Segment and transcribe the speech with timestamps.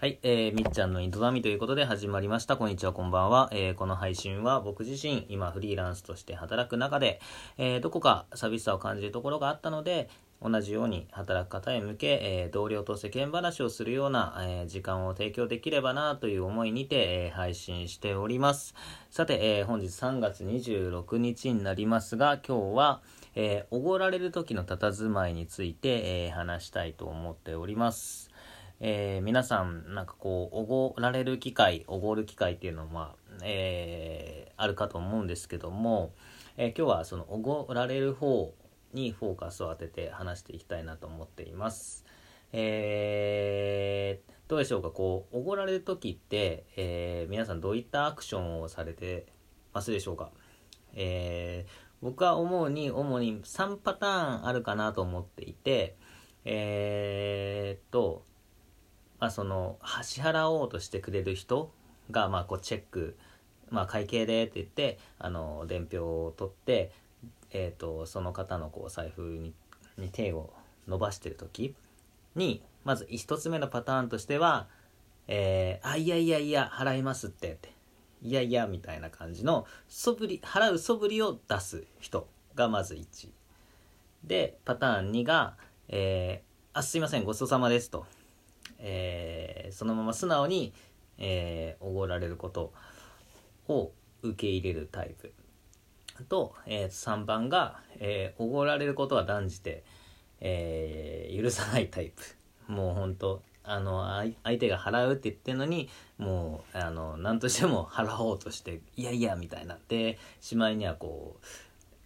[0.00, 2.56] はい、えー、みっちゃんの営みということで始まりました。
[2.56, 3.50] こんにちは、こんばんは。
[3.52, 7.20] えー、この配信は僕自身、今フリーランスとして働く中で、
[7.58, 10.08] えー、どこか寂しさを感じるところがあったので、
[10.40, 18.74] 同じように働く方へ向け、えー、同僚と世間話をするような、えー、時間を提供できればなという思いにて、えー、配信しております。
[19.10, 23.02] さて、えー、本日3月26日になりますが、今日は、
[23.34, 28.29] えー、おごられる時の佇まいについて、えー、話したいと思っております。
[28.82, 36.12] えー皆さん、なんかこう、おごられる機会、おごる機会っていうのは、まあ、えーあるかと思うんですけども、
[36.56, 38.54] えー今日はそのおごられる方
[38.94, 42.04] にフォーカスを当てて話していきたいなと思っています。
[42.52, 49.26] えーどうでしょうか、こう、おごられる時って、え皆さんどういったアクションをされて
[49.74, 50.30] ますでしょうか？
[50.94, 51.66] え
[52.00, 55.96] 僕は思うに主に3パターンあるかなと思っていて、
[56.44, 58.24] えっと、
[59.20, 61.70] まあ、その支払おうとしてくれる人
[62.10, 63.16] がまあこうチェック、
[63.70, 66.90] まあ、会計でって言ってあの伝票を取って、
[67.50, 69.52] えー、とその方のこう財布に
[69.98, 70.50] に手を
[70.88, 71.74] 伸ばしてる時
[72.34, 74.66] にまず一つ目のパターンとしては
[75.28, 77.70] 「えーあいやいやいや払いますって」って
[78.22, 83.28] 「いやいや」みたいな感じの素振り払う素振りを出す人がまず1
[84.24, 85.56] でパターン2が
[85.88, 88.06] 「えーあすいませんごちそうさまです」と。
[88.80, 90.72] えーそのまま素直に
[91.18, 92.72] えーおご、られること
[93.68, 95.32] を受け入れるタイプ
[96.28, 99.84] と、えー3番がえーおご、られることは断じて、
[100.40, 104.04] えー許さないタイプもう本当あの
[104.42, 111.46] 相手が払うって言ってるのにもうあの何としても払おうとしていやいやみたいなでしまいにはこう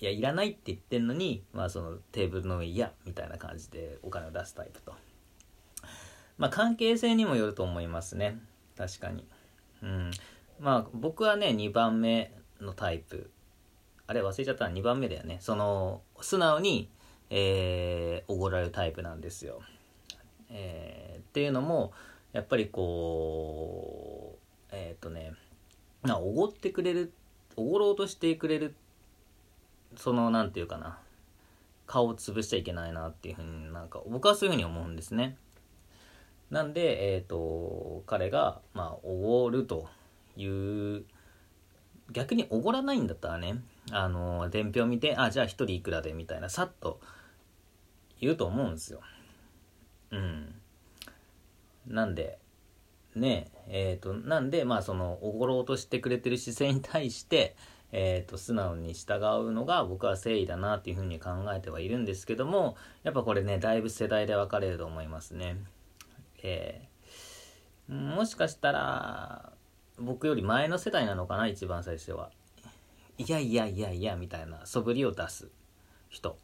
[0.00, 4.92] いやいらないって言ってんのに、まあ、そのテーブルの上いやみたいな感じでお金を出すタイプと。
[6.38, 8.38] まあ関係性にもよると思いますね。
[8.76, 9.24] 確かに。
[9.82, 10.10] うん。
[10.60, 13.30] まあ僕はね2番目のタイプ。
[14.06, 14.66] あれ忘れちゃった。
[14.66, 15.38] 2番目だよね。
[15.40, 16.88] その素直に
[17.30, 19.60] えーおごられるタイプなんですよ。
[20.50, 21.92] えーっていうのも
[22.32, 24.38] やっぱりこ
[24.70, 25.34] うえーっとね
[26.02, 27.12] まあおごってくれる
[27.56, 28.74] おごろうとしてくれる
[29.96, 30.98] そのなんていうかな
[31.86, 35.36] 顔を潰しちゃいけないなっていうふうになんか僕はそういうふうに思うんですね。
[36.50, 39.88] なんで、えっ、と、彼が、まあ、おごると
[40.36, 41.04] いう、
[42.10, 47.00] 逆におごらないんだったらね、あの、伝票見て、あ、じゃあ一人いくらで、みたいな、さっと
[48.20, 49.00] 言うと思うんですよ。
[50.10, 50.54] うん。
[51.86, 52.38] なんで、
[53.14, 57.56] ねえ、っ、と、なんで、まあ、その、おごろうとしてくれてる姿勢に対して、
[57.90, 59.14] えー、と素直に従
[59.48, 65.56] うのが僕は誠意だなっていうふうに考えてはいるんですけどもやっぱこれねだいぶ世代で分かれると思いますね。
[66.42, 66.88] えー
[67.88, 69.52] もしかしたら
[69.98, 72.30] 僕より前の世代なのかな一番最初は。
[73.16, 75.48] いやいやいやいやみたいな素振りを出す
[76.10, 76.38] 人。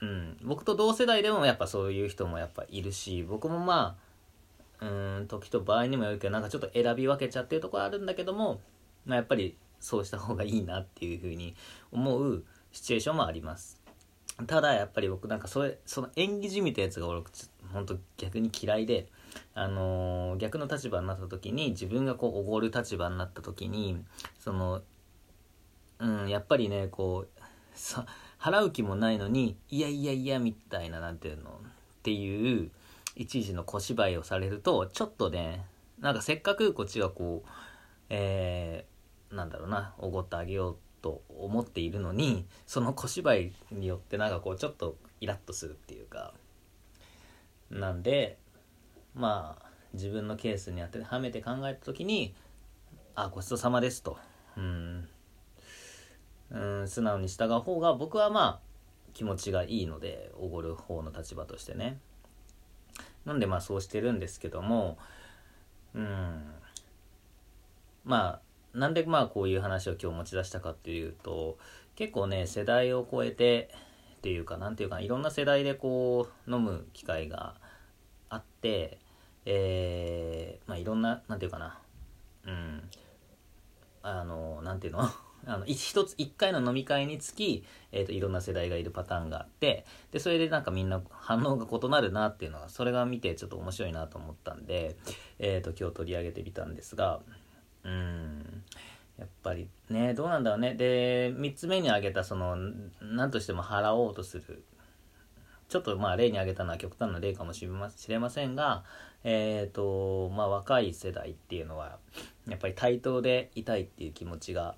[0.00, 0.38] うん。
[0.42, 3.98] 僕と同世代でもやっぱそういう人もやっぱいるし僕もま
[4.80, 8.60] あうん時と場合にもよるけどなんかちょっと選び分けちゃってるところあるんだけども、
[9.04, 11.56] まあ、やっぱりそうした方がいいなっていうふうに
[11.90, 13.82] 思うシチュエーションもあります。
[14.46, 17.22] ただやっぱり僕なんかそれその演技じみたやつが俺
[17.76, 19.06] 本当逆に嫌いで、
[19.54, 24.02] あのー逆の立場になった時に自分がこうおごる立場になった時に
[24.38, 24.82] その
[25.98, 27.40] うんやっぱりねこう
[27.74, 28.06] さ
[28.40, 31.54] 払う気もないのにいやいやいやみたいななんていうのっ
[32.02, 32.70] ていう
[33.14, 35.64] 一時の小芝居をされるとちょっとね
[36.00, 37.48] なんかせっかくこっちがこう
[38.10, 46.32] えーなんだろうなおごってあげようと思っているのにその小芝居によってなんかこうちょっとイラッとするっていうか
[47.70, 48.38] なんで
[49.14, 52.34] まあ自分のケースに当てはめて考えた時に
[53.14, 54.18] 「あごちそうさまです」と。
[54.56, 55.08] うん。
[56.48, 58.66] うん素直に従う方が僕はまあ
[59.14, 61.98] 気持ちがいいのでおごる方の立場としてね。
[63.24, 64.98] なんでまあそうしてるんですけども
[65.94, 66.54] うん。
[68.04, 68.40] ま
[68.74, 71.58] あなんでまあこういう話を今日持ち出したかっていうと
[71.96, 73.70] 結構ね世代を超えて
[74.26, 77.54] っていうかなんていうかいろんな世代でこう飲む機会が
[78.28, 78.98] あって
[79.44, 81.78] えーまあいろんななんていうかな
[82.44, 82.82] うん
[84.02, 85.08] あのなんていうの？
[85.46, 94.96] あの一つ一回の飲み会につき、えー、といろんな世代がいるパターンがあってでそれでなんかみんな反応が異なるなっていうのがそれが見てちょっと面白いなと思ったんで、
[95.38, 97.20] えー、と今日取り上げてみたんですが
[97.84, 98.64] うん
[99.18, 100.74] やっぱりねどうなんだろうね。
[100.74, 102.56] で3つ目に挙げたその
[103.00, 104.64] 何としても払おうとする。
[105.68, 107.68] ちょっとまあ例に挙げたのは極端な例かもし
[108.08, 108.84] れませんが、
[109.24, 111.98] えっ、とまあ若い世代っていうのは
[112.48, 114.76] やっぱり対等でいたいっていう気持ちが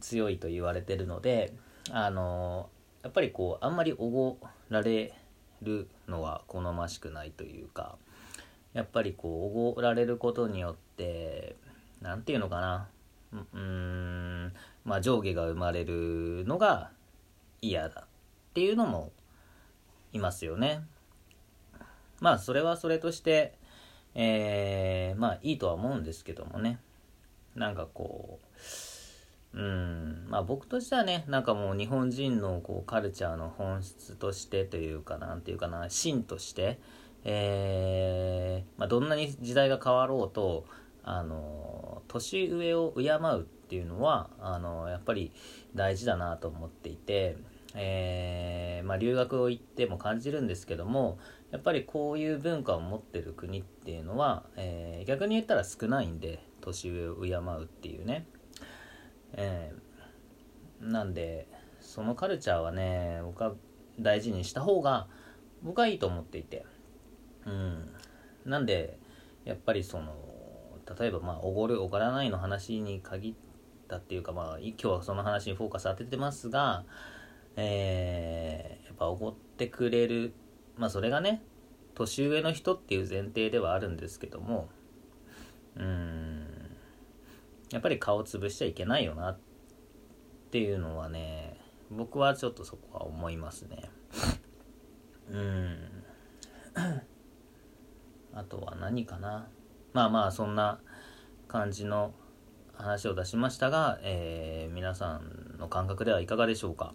[0.00, 1.52] 強いと言われてるので
[1.90, 2.70] あの
[3.02, 4.38] やっぱりこうあんまりおご
[4.70, 5.12] られ
[5.62, 7.96] るのは好ましくないというか
[8.72, 11.56] やっぱりこうおごられることによって
[12.00, 12.88] 何て言うのかな。
[13.32, 14.52] うん。
[14.84, 16.90] まあ上下が生まれるのが
[17.60, 18.04] 嫌だっ
[18.54, 19.12] ていうのも
[20.12, 20.82] いますよね。
[22.20, 23.54] まあそれはそれとして
[24.14, 26.80] えー、まあいいとは思うんですけどもね。
[27.54, 28.40] なんかこ
[29.54, 30.26] ううん。
[30.28, 36.78] まあ僕としてはねなんかもう日本人のこうカルチャーの本質としてというかなんていうかな芯として
[37.24, 40.64] えー、まあ、どんなに時代が変わろうと
[41.12, 45.32] あの年上を敬うっていうのはあのやっぱり
[45.74, 47.36] 大事だなと思っていて、
[47.74, 51.18] えー、まあ、留学を行っても感じるんですけども
[51.50, 58.26] やっぱりこういう文化を持ってる国っていうのは、えー、逆に言ったら少ないんで年上を敬うっていうね、
[59.32, 61.48] えー、なんで
[61.80, 63.54] そのカルチャーはね僕は
[63.98, 65.08] 大事にした方が
[65.62, 66.64] 僕はいいと思っていて。
[67.46, 67.90] うん。
[68.44, 68.98] なんで
[69.44, 70.14] やっぱりその
[70.98, 73.34] 例えばまあおごるおごらないの話に限っ
[73.88, 76.84] たっていうかまあ今日はその話にフォーカス当ててますが
[77.56, 80.32] えー、やっぱおごってくれる
[80.76, 81.42] まあそれがね
[81.94, 84.68] 年上の人っていう前提ではあるんですけども
[85.76, 86.46] うん
[87.72, 89.38] やっぱり顔潰しちゃいけないよなっ
[90.50, 91.60] ていうのはね
[91.90, 93.90] 僕はちょっとそこは思いますね。
[95.28, 95.76] うん。
[98.32, 99.48] あとは何かな。
[99.92, 100.80] まあまあそんな
[101.48, 102.14] 感じの
[102.74, 106.94] 話を出しましたが、えー、皆さんの感覚ではいかがでしょうか。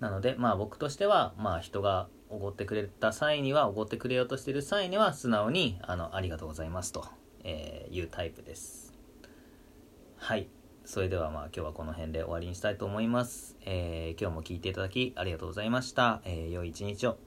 [0.00, 7.06] なのでまあ僕としてはまあ人がおごってくれた際にはおごってくれようとしてる際には素直にあのありがとうございますと、
[7.42, 8.92] えいうタイプです。
[10.16, 10.48] はい。
[10.84, 17.23] それではまあ今日はこの辺で終わりにしたいと思います、えー、今日も聞いていただきありがとうございました、えー、良い一日を。